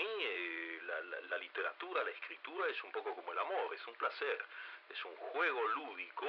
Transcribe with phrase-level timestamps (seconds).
[0.00, 0.80] mí eh,
[1.28, 4.44] la, literatura, la escritura es un poco como el amor, es un placer,
[4.88, 6.26] es un juego lúdico.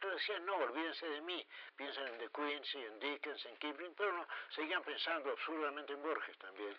[0.00, 4.26] Decían, no, olvídense de mí, piensen en De Quincy, en Dickens, en Kipling, pero no,
[4.50, 6.76] seguían pensando absurdamente en Borges también.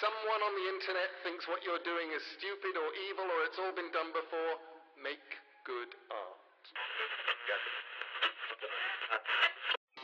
[0.00, 3.72] Someone on the internet thinks what you're doing is stupid or evil or it's all
[3.72, 4.58] been done before.
[4.96, 5.22] Make
[5.64, 6.42] good art.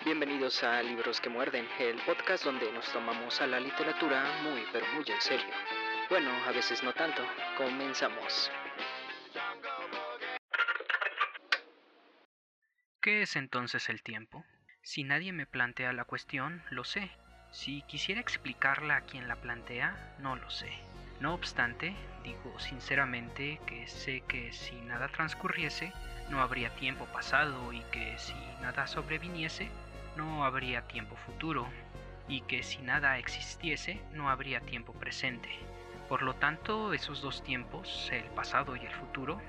[0.09, 4.87] Bienvenidos a Libros que Muerden, el podcast donde nos tomamos a la literatura muy pero
[4.95, 5.55] muy en serio.
[6.09, 7.23] Bueno, a veces no tanto.
[7.59, 8.51] Comenzamos.
[13.03, 14.47] ¿Qué es entonces el tiempo?
[14.81, 17.11] Si nadie me plantea la cuestión, lo sé.
[17.51, 20.73] Si quisiera explicarla a quien la plantea, no lo sé.
[21.21, 21.95] No obstante,
[22.25, 25.93] digo sinceramente que sé que si nada transcurriese,
[26.31, 29.69] no habría tiempo pasado y que si nada sobreviniese,
[30.19, 31.69] no habría tiempo futuro
[32.27, 35.49] y que si nada existiese, no habría tiempo presente.
[36.09, 39.41] Por lo tanto, esos dos tiempos, el pasado y el futuro,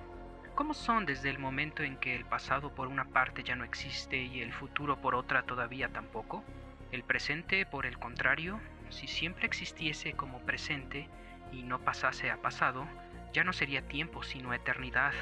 [0.54, 4.18] ¿cómo son desde el momento en que el pasado por una parte ya no existe
[4.18, 6.44] y el futuro por otra todavía tampoco?
[6.92, 8.60] El presente, por el contrario,
[8.90, 11.10] si siempre existiese como presente
[11.52, 12.88] y no pasase a pasado,
[13.34, 15.14] ya no sería tiempo sino eternidad.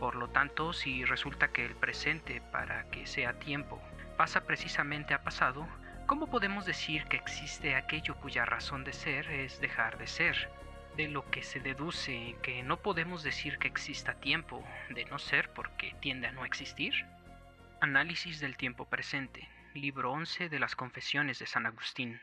[0.00, 3.80] Por lo tanto, si resulta que el presente, para que sea tiempo,
[4.22, 5.66] pasa precisamente a pasado,
[6.06, 10.48] ¿cómo podemos decir que existe aquello cuya razón de ser es dejar de ser?
[10.96, 15.50] De lo que se deduce que no podemos decir que exista tiempo, de no ser
[15.52, 16.94] porque tiende a no existir.
[17.80, 22.20] Análisis del tiempo presente libro 11 de las Confesiones de San Agustín.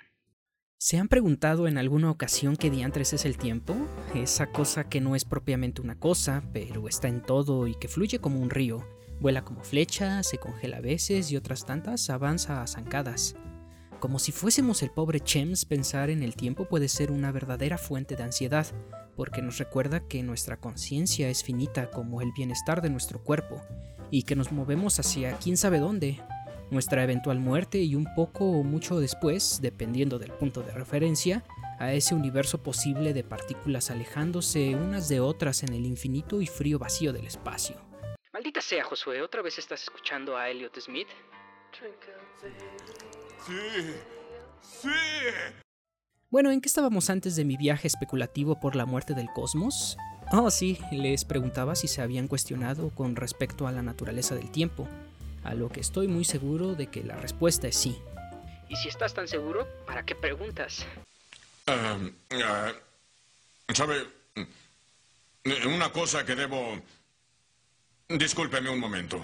[0.78, 3.76] ¿Se han preguntado en alguna ocasión qué diantres es el tiempo?
[4.16, 8.20] Esa cosa que no es propiamente una cosa, pero está en todo y que fluye
[8.20, 8.88] como un río,
[9.20, 13.36] vuela como flecha, se congela a veces y otras tantas avanza a zancadas.
[14.00, 18.16] Como si fuésemos el pobre Chems, pensar en el tiempo puede ser una verdadera fuente
[18.16, 18.66] de ansiedad,
[19.18, 23.62] porque nos recuerda que nuestra conciencia es finita como el bienestar de nuestro cuerpo,
[24.10, 26.22] y que nos movemos hacia quién sabe dónde,
[26.72, 31.44] nuestra eventual muerte y un poco o mucho después, dependiendo del punto de referencia,
[31.78, 36.80] a ese universo posible de partículas alejándose unas de otras en el infinito y frío
[36.80, 37.89] vacío del espacio.
[38.50, 41.08] Maldita sea, Josué, ¿otra vez estás escuchando a Elliot Smith?
[43.46, 43.54] Sí,
[44.64, 44.90] sí.
[46.32, 49.98] Bueno, ¿en qué estábamos antes de mi viaje especulativo por la muerte del cosmos?
[50.32, 54.88] Oh, sí, les preguntaba si se habían cuestionado con respecto a la naturaleza del tiempo
[55.44, 58.02] a lo que estoy muy seguro de que la respuesta es sí.
[58.68, 60.88] Y si estás tan seguro, ¿para qué preguntas?
[61.68, 62.10] Uh,
[63.76, 64.08] ¿Sabe?
[65.68, 66.82] Una cosa que debo...
[68.18, 69.24] Discúlpeme un momento.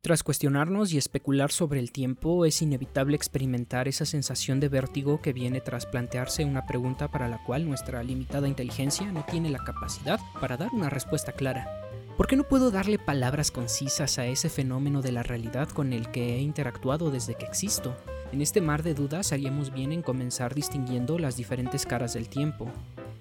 [0.00, 5.34] Tras cuestionarnos y especular sobre el tiempo, es inevitable experimentar esa sensación de vértigo que
[5.34, 10.18] viene tras plantearse una pregunta para la cual nuestra limitada inteligencia no tiene la capacidad
[10.40, 11.68] para dar una respuesta clara.
[12.16, 16.10] ¿Por qué no puedo darle palabras concisas a ese fenómeno de la realidad con el
[16.10, 17.94] que he interactuado desde que existo?
[18.32, 22.72] En este mar de dudas haríamos bien en comenzar distinguiendo las diferentes caras del tiempo.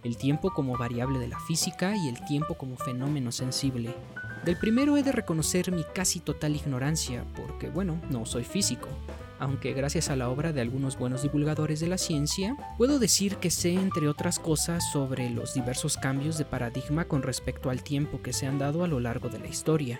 [0.03, 3.93] El tiempo como variable de la física y el tiempo como fenómeno sensible.
[4.45, 8.87] Del primero he de reconocer mi casi total ignorancia, porque bueno, no soy físico
[9.39, 13.51] aunque gracias a la obra de algunos buenos divulgadores de la ciencia, puedo decir que
[13.51, 18.33] sé, entre otras cosas, sobre los diversos cambios de paradigma con respecto al tiempo que
[18.33, 19.99] se han dado a lo largo de la historia.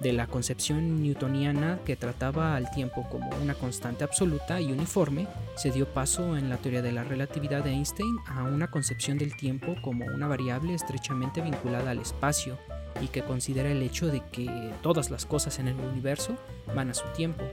[0.00, 5.26] De la concepción newtoniana que trataba al tiempo como una constante absoluta y uniforme,
[5.56, 9.34] se dio paso en la teoría de la relatividad de Einstein a una concepción del
[9.36, 12.58] tiempo como una variable estrechamente vinculada al espacio
[13.00, 16.36] y que considera el hecho de que todas las cosas en el universo
[16.74, 17.44] van a su tiempo,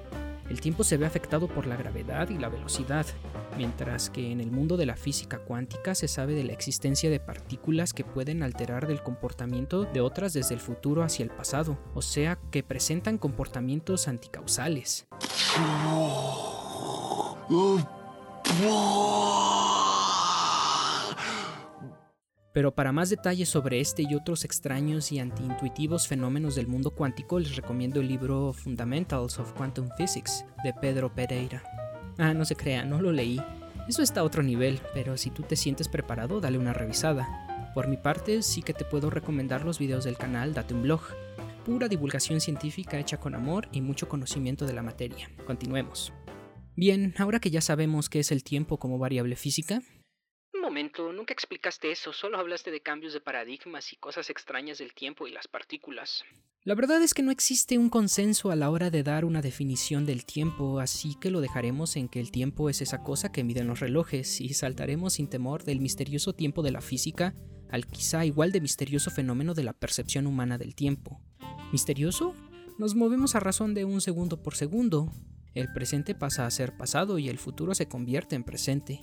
[0.52, 3.06] el tiempo se ve afectado por la gravedad y la velocidad,
[3.57, 7.22] mientras que en el mundo de la física cuántica se sabe de la existencia de
[7.22, 12.02] partículas que pueden alterar el comportamiento de otras desde el futuro hacia el pasado, o
[12.02, 15.08] sea, que presentan comportamientos anticausales.
[22.53, 27.40] Pero para más detalles sobre este y otros extraños y antiintuitivos fenómenos del mundo cuántico,
[27.40, 31.64] les recomiendo el libro Fundamentals of Quantum Physics de Pedro Pereira.
[32.18, 33.42] Ah, no se crea, no lo leí.
[33.88, 37.72] Eso está a otro nivel, pero si tú te sientes preparado, dale una revisada.
[37.74, 41.02] Por mi parte, sí que te puedo recomendar los videos del canal Date un Blog.
[41.66, 45.32] Pura divulgación científica hecha con amor y mucho conocimiento de la materia.
[45.46, 46.12] Continuemos.
[46.76, 49.82] Bien, ahora que ya sabemos qué es el tiempo como variable física,
[50.61, 55.28] momento, nunca explicaste eso, solo hablaste de cambios de paradigmas y cosas extrañas del tiempo
[55.28, 56.23] y las partículas.
[56.63, 60.05] La verdad es que no existe un consenso a la hora de dar una definición
[60.05, 63.67] del tiempo, así que lo dejaremos en que el tiempo es esa cosa que miden
[63.67, 67.34] los relojes y saltaremos sin temor del misterioso tiempo de la física
[67.72, 71.22] al quizá igual de misterioso fenómeno de la percepción humana del tiempo.
[71.72, 72.35] ¿Misterioso?
[72.78, 75.11] Nos movemos a razón de un segundo por segundo.
[75.53, 79.02] El presente pasa a ser pasado y el futuro se convierte en presente.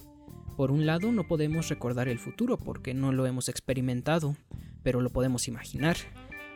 [0.59, 4.35] Por un lado, no podemos recordar el futuro porque no lo hemos experimentado,
[4.83, 5.97] pero lo podemos imaginar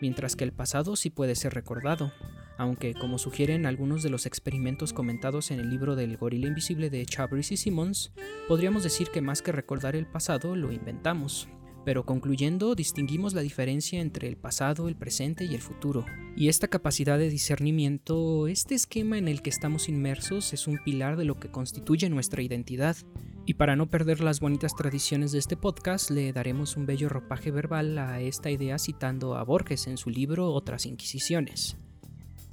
[0.00, 2.12] mientras que el pasado sí puede ser recordado,
[2.58, 7.06] aunque como sugieren algunos de los experimentos comentados en el libro del gorila invisible de
[7.06, 8.12] Chabris y Simmons,
[8.48, 11.46] podríamos decir que más que recordar el pasado lo inventamos.
[11.84, 16.04] Pero concluyendo, distinguimos la diferencia entre el pasado, el presente y el futuro.
[16.36, 21.16] Y esta capacidad de discernimiento, este esquema en el que estamos inmersos, es un pilar
[21.16, 22.96] de lo que constituye nuestra identidad,
[23.44, 27.50] y para no perder las bonitas tradiciones de este podcast, le daremos un bello ropaje
[27.50, 31.76] verbal a esta idea citando a Borges en su libro Otras Inquisiciones.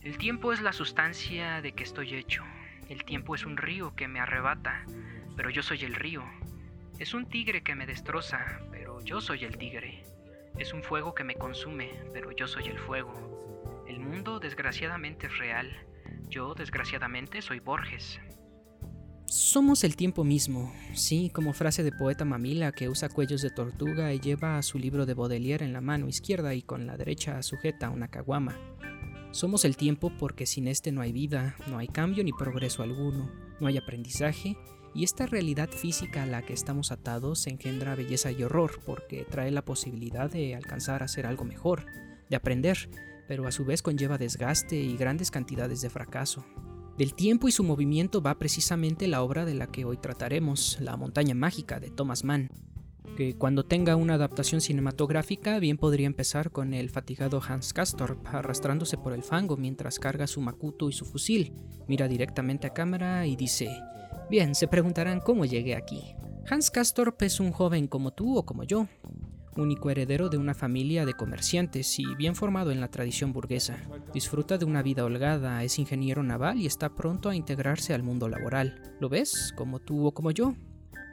[0.01, 2.43] El tiempo es la sustancia de que estoy hecho.
[2.89, 4.85] El tiempo es un río que me arrebata,
[5.35, 6.23] pero yo soy el río.
[6.97, 10.03] Es un tigre que me destroza, pero yo soy el tigre.
[10.57, 13.85] Es un fuego que me consume, pero yo soy el fuego.
[13.87, 15.69] El mundo desgraciadamente es real.
[16.29, 18.19] Yo desgraciadamente soy Borges.
[19.29, 24.11] Somos el tiempo mismo, sí, como frase de poeta mamila que usa cuellos de tortuga
[24.11, 27.91] y lleva su libro de Baudelaire en la mano izquierda y con la derecha sujeta
[27.91, 28.57] una caguama.
[29.29, 33.29] Somos el tiempo porque sin este no hay vida, no hay cambio ni progreso alguno,
[33.59, 34.57] no hay aprendizaje,
[34.95, 39.51] y esta realidad física a la que estamos atados engendra belleza y horror porque trae
[39.51, 41.85] la posibilidad de alcanzar a ser algo mejor,
[42.31, 42.89] de aprender,
[43.27, 46.43] pero a su vez conlleva desgaste y grandes cantidades de fracaso.
[46.99, 50.97] Del tiempo y su movimiento va precisamente la obra de la que hoy trataremos, La
[50.97, 52.49] montaña mágica de Thomas Mann,
[53.15, 58.97] que cuando tenga una adaptación cinematográfica bien podría empezar con el fatigado Hans Castorp arrastrándose
[58.97, 61.53] por el fango mientras carga su macuto y su fusil,
[61.87, 63.69] mira directamente a cámara y dice,
[64.29, 66.17] bien, se preguntarán cómo llegué aquí.
[66.49, 68.89] Hans Castorp es un joven como tú o como yo,
[69.59, 73.77] único heredero de una familia de comerciantes y bien formado en la tradición burguesa.
[74.13, 78.29] Disfruta de una vida holgada, es ingeniero naval y está pronto a integrarse al mundo
[78.29, 78.81] laboral.
[78.99, 79.53] ¿Lo ves?
[79.55, 80.55] Como tú o como yo.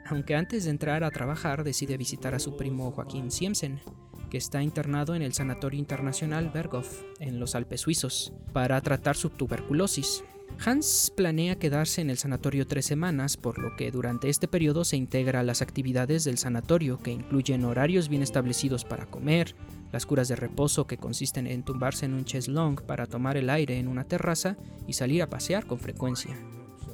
[0.05, 3.81] Aunque antes de entrar a trabajar decide visitar a su primo Joaquín Siemsen,
[4.29, 9.29] que está internado en el Sanatorio Internacional Berghof, en los Alpes suizos, para tratar su
[9.29, 10.23] tuberculosis.
[10.63, 14.97] Hans planea quedarse en el sanatorio tres semanas, por lo que durante este periodo se
[14.97, 19.55] integra a las actividades del sanatorio, que incluyen horarios bien establecidos para comer,
[19.91, 23.77] las curas de reposo que consisten en tumbarse en un cheslong para tomar el aire
[23.77, 24.57] en una terraza
[24.87, 26.35] y salir a pasear con frecuencia.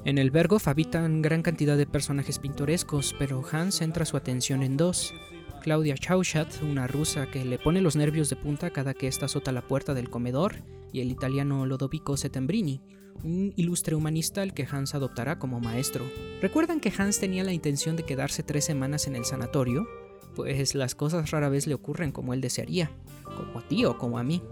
[0.06, 4.76] En el Berghof habitan gran cantidad de personajes pintorescos, pero Hans centra su atención en
[4.76, 5.14] dos.
[5.64, 9.54] Claudia Chaushat, una rusa que le pone los nervios de punta cada que ésta azota
[9.54, 10.58] la puerta del comedor,
[10.92, 12.82] y el italiano Lodovico Settembrini,
[13.24, 16.04] un ilustre humanista al que Hans adoptará como maestro.
[16.42, 19.88] ¿Recuerdan que Hans tenía la intención de quedarse tres semanas en el sanatorio?
[20.36, 22.92] Pues las cosas rara vez le ocurren como él desearía,
[23.24, 24.44] como a ti o como a mí.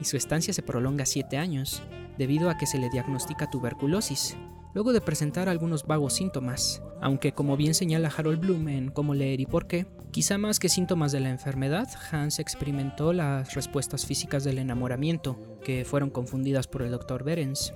[0.00, 1.82] Y su estancia se prolonga siete años,
[2.18, 4.36] debido a que se le diagnostica tuberculosis,
[4.74, 9.40] luego de presentar algunos vagos síntomas, aunque como bien señala Harold Bloom en Cómo leer
[9.40, 14.44] y por qué, quizá más que síntomas de la enfermedad, Hans experimentó las respuestas físicas
[14.44, 17.24] del enamoramiento, que fueron confundidas por el Dr.
[17.24, 17.72] Berens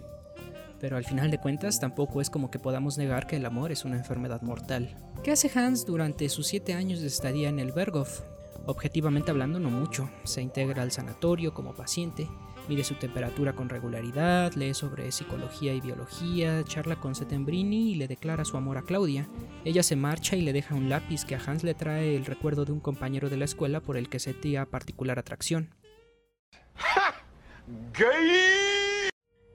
[0.81, 3.84] pero al final de cuentas tampoco es como que podamos negar que el amor es
[3.84, 4.94] una enfermedad mortal.
[5.22, 8.20] ¿Qué hace Hans durante sus siete años de estadía en el Berghof?
[8.67, 10.10] Objetivamente hablando, no mucho.
[10.24, 12.29] Se integra al sanatorio como paciente,
[12.69, 18.08] mide su temperatura con regularidad, lee sobre psicología y biología, charla con Settembrini y le
[18.08, 19.29] declara su amor a Claudia.
[19.65, 22.65] Ella se marcha y le deja un lápiz que a Hans le trae el recuerdo
[22.65, 25.75] de un compañero de la escuela por el que sentía particular atracción.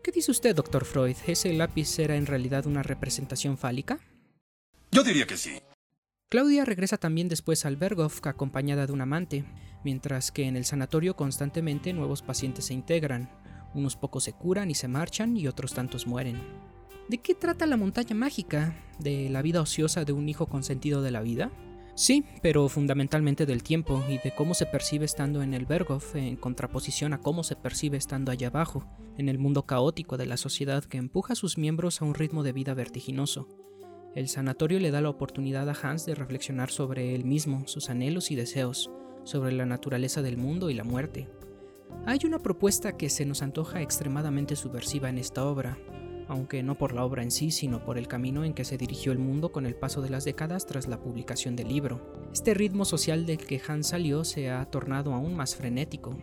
[0.03, 1.15] ¿Qué dice usted, doctor Freud?
[1.27, 3.99] ¿Ese lápiz era en realidad una representación fálica?
[4.91, 5.61] Yo diría que sí.
[6.31, 9.43] Claudia regresa también después al Berghof acompañada de un amante,
[9.83, 13.29] mientras que en el sanatorio constantemente nuevos pacientes se integran.
[13.73, 16.37] Unos pocos se curan y se marchan y otros tantos mueren.
[17.09, 18.73] ¿De qué trata la montaña mágica?
[18.97, 21.51] ¿De la vida ociosa de un hijo consentido de la vida?
[21.95, 26.37] Sí, pero fundamentalmente del tiempo y de cómo se percibe estando en el Berghof en
[26.37, 30.85] contraposición a cómo se percibe estando allá abajo, en el mundo caótico de la sociedad
[30.85, 33.49] que empuja a sus miembros a un ritmo de vida vertiginoso.
[34.13, 38.29] El sanatorio le da la oportunidad a Hans de reflexionar sobre él mismo, sus anhelos
[38.29, 38.91] y deseos,
[39.23, 41.29] sobre la naturaleza del mundo y la muerte.
[42.05, 45.77] Hay una propuesta que se nos antoja extremadamente subversiva en esta obra,
[46.27, 49.13] aunque no por la obra en sí, sino por el camino en que se dirigió
[49.13, 52.29] el mundo con el paso de las décadas tras la publicación del libro.
[52.33, 56.17] Este ritmo social del que Hans salió se ha tornado aún más frenético.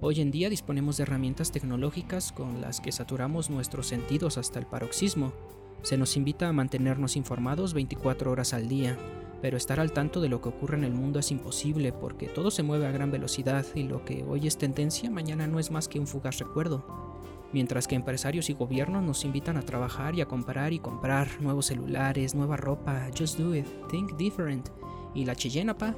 [0.00, 4.66] Hoy en día disponemos de herramientas tecnológicas con las que saturamos nuestros sentidos hasta el
[4.66, 5.32] paroxismo.
[5.84, 8.96] Se nos invita a mantenernos informados 24 horas al día,
[9.42, 12.50] pero estar al tanto de lo que ocurre en el mundo es imposible porque todo
[12.50, 15.86] se mueve a gran velocidad y lo que hoy es tendencia mañana no es más
[15.86, 16.86] que un fugaz recuerdo.
[17.52, 21.66] Mientras que empresarios y gobiernos nos invitan a trabajar y a comprar y comprar nuevos
[21.66, 24.70] celulares, nueva ropa, just do it, think different.
[25.14, 25.94] ¿Y la chillena, pa?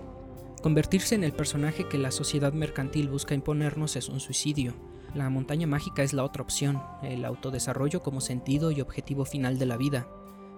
[0.64, 4.75] Convertirse en el personaje que la sociedad mercantil busca imponernos es un suicidio.
[5.16, 9.64] La montaña mágica es la otra opción, el autodesarrollo como sentido y objetivo final de
[9.64, 10.06] la vida.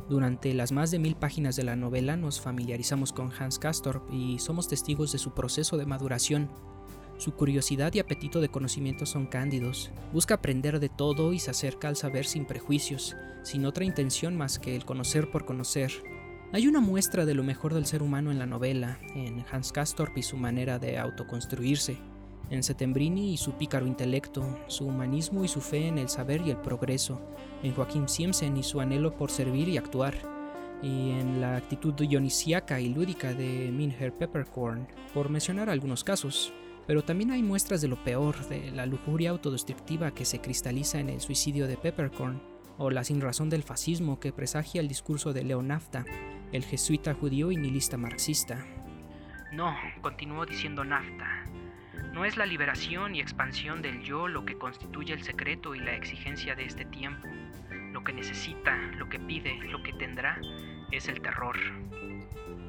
[0.08, 4.40] Durante las más de mil páginas de la novela nos familiarizamos con Hans Castorp y
[4.40, 6.50] somos testigos de su proceso de maduración.
[7.18, 9.92] Su curiosidad y apetito de conocimiento son cándidos.
[10.12, 14.58] Busca aprender de todo y se acerca al saber sin prejuicios, sin otra intención más
[14.58, 15.92] que el conocer por conocer.
[16.52, 20.18] Hay una muestra de lo mejor del ser humano en la novela, en Hans Castorp
[20.18, 21.96] y su manera de autoconstruirse
[22.50, 26.50] en Setembrini y su pícaro intelecto, su humanismo y su fe en el saber y
[26.50, 27.20] el progreso,
[27.62, 30.14] en Joaquín Siemsen y su anhelo por servir y actuar,
[30.82, 36.52] y en la actitud dionisíaca y lúdica de Minher Peppercorn, por mencionar algunos casos.
[36.86, 41.10] Pero también hay muestras de lo peor, de la lujuria autodestructiva que se cristaliza en
[41.10, 42.40] el suicidio de Peppercorn,
[42.78, 46.06] o la sinrazón del fascismo que presagia el discurso de Leo Nafta,
[46.52, 48.64] el jesuita judío y nihilista marxista.
[49.52, 51.44] No, continuó diciendo Nafta,
[52.12, 55.94] no es la liberación y expansión del yo lo que constituye el secreto y la
[55.94, 57.28] exigencia de este tiempo.
[57.92, 60.40] Lo que necesita, lo que pide, lo que tendrá,
[60.90, 61.56] es el terror.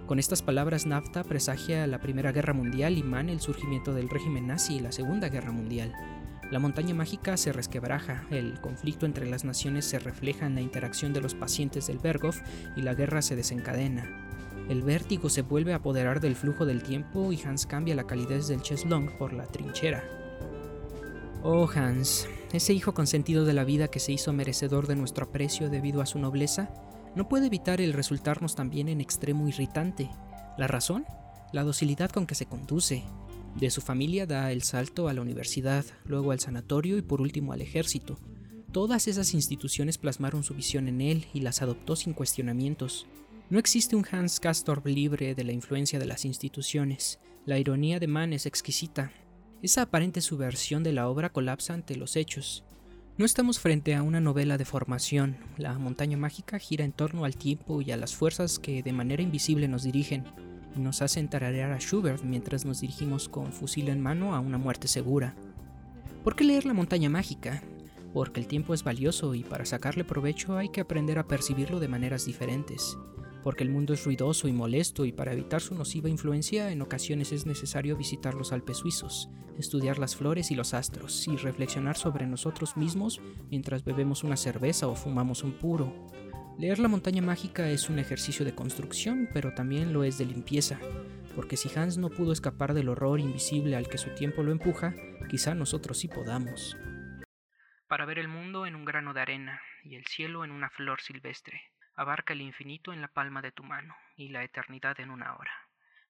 [0.05, 4.48] Con estas palabras, Nafta presagia la Primera Guerra Mundial y mana el surgimiento del régimen
[4.48, 5.93] nazi y la Segunda Guerra Mundial.
[6.51, 11.13] La montaña mágica se resquebraja, el conflicto entre las naciones se refleja en la interacción
[11.13, 12.41] de los pacientes del Berghof
[12.75, 14.28] y la guerra se desencadena.
[14.69, 18.47] El vértigo se vuelve a apoderar del flujo del tiempo y Hans cambia la calidez
[18.47, 20.03] del cheslong por la trinchera.
[21.41, 25.71] Oh Hans, ese hijo consentido de la vida que se hizo merecedor de nuestro aprecio
[25.71, 26.69] debido a su nobleza,
[27.15, 30.07] no puede evitar el resultarnos también en extremo irritante.
[30.57, 31.05] ¿La razón?
[31.51, 33.03] La docilidad con que se conduce.
[33.55, 37.53] De su familia da el salto a la universidad, luego al sanatorio y por último
[37.53, 38.19] al ejército.
[38.71, 43.07] Todas esas instituciones plasmaron su visión en él y las adoptó sin cuestionamientos.
[43.50, 47.20] No existe un Hans Castorp libre de la influencia de las instituciones.
[47.48, 49.12] La ironía de Mann es exquisita.
[49.63, 52.63] Esa aparente subversión de la obra colapsa ante los hechos.
[53.18, 55.36] No estamos frente a una novela de formación.
[55.58, 59.24] La montaña mágica gira en torno al tiempo y a las fuerzas que de manera
[59.24, 60.25] invisible nos dirigen
[60.75, 64.60] y nos hacen tararear a Schubert mientras nos dirigimos con fusil en mano a una
[64.60, 65.34] muerte segura.
[66.24, 67.63] ¿Por qué leer la montaña mágica?
[68.13, 71.88] Porque el tiempo es valioso y para sacarle provecho hay que aprender a percibirlo de
[71.88, 72.96] maneras diferentes
[73.43, 77.31] porque el mundo es ruidoso y molesto y para evitar su nociva influencia en ocasiones
[77.31, 82.25] es necesario visitar los Alpes suizos, estudiar las flores y los astros y reflexionar sobre
[82.25, 85.93] nosotros mismos mientras bebemos una cerveza o fumamos un puro.
[86.58, 90.77] Leer la montaña mágica es un ejercicio de construcción, pero también lo es de limpieza,
[91.36, 94.93] porque si Hans no pudo escapar del horror invisible al que su tiempo lo empuja,
[95.29, 96.75] quizá nosotros sí podamos.
[97.88, 101.00] Para ver el mundo en un grano de arena y el cielo en una flor
[101.01, 101.62] silvestre
[102.00, 105.51] abarca el infinito en la palma de tu mano y la eternidad en una hora.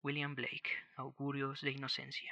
[0.03, 2.31] William Blake, Augurios de Inocencia.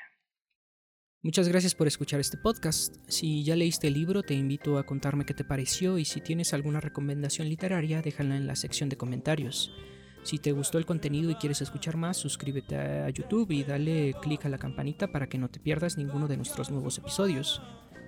[1.24, 2.96] Muchas gracias por escuchar este podcast.
[3.10, 6.54] Si ya leíste el libro, te invito a contarme qué te pareció y si tienes
[6.54, 9.74] alguna recomendación literaria, déjala en la sección de comentarios.
[10.22, 14.46] Si te gustó el contenido y quieres escuchar más, suscríbete a YouTube y dale clic
[14.46, 17.60] a la campanita para que no te pierdas ninguno de nuestros nuevos episodios.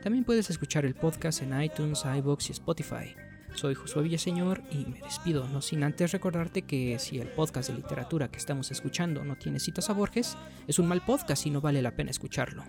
[0.04, 3.29] También puedes escuchar el podcast en iTunes, iBox y Spotify.
[3.56, 7.76] Soy Josué Villaseñor y me despido, no sin antes recordarte que si el podcast de
[7.76, 10.38] literatura que estamos escuchando no tiene citas a Borges,
[10.68, 12.64] es un mal podcast y no vale la pena escucharlo.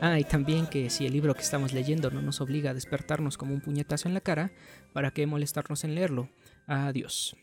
[0.00, 3.36] Ah, y también que si el libro que estamos leyendo no nos obliga a despertarnos
[3.36, 4.52] como un puñetazo en la cara,
[4.92, 6.28] ¿para qué molestarnos en leerlo?
[6.66, 7.34] Adiós.